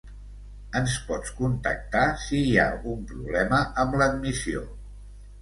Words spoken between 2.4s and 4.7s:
hi ha un problema amb l'admissió.